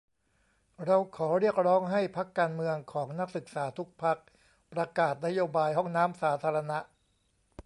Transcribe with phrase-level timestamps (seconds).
[0.85, 4.17] เราขอเรียกร้องให้พรรคการเมืองของนักศึกษาทุกพรรค
[4.73, 6.79] ประกาศนโยบายห้องน้ำสาธารณะ!